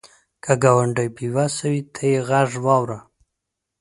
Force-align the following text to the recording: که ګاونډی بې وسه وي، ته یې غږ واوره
که 0.43 0.53
ګاونډی 0.63 1.07
بې 1.15 1.27
وسه 1.35 1.65
وي، 1.71 1.81
ته 1.93 2.01
یې 2.11 2.19
غږ 2.29 2.49
واوره 2.65 2.99